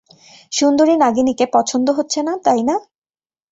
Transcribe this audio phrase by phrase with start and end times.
[0.51, 2.75] সুন্দরী নাগিনীকে পছন্দ হচ্ছে না, তাই না?